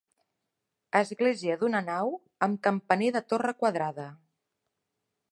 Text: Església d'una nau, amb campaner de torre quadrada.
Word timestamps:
Església 0.99 1.57
d'una 1.63 1.81
nau, 1.89 2.09
amb 2.47 2.57
campaner 2.67 3.11
de 3.17 3.21
torre 3.33 3.53
quadrada. 3.61 4.07